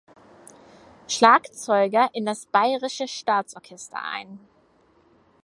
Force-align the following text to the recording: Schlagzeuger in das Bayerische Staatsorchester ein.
Schlagzeuger 1.07 2.09
in 2.13 2.25
das 2.25 2.47
Bayerische 2.47 3.07
Staatsorchester 3.07 4.01
ein. 4.03 4.39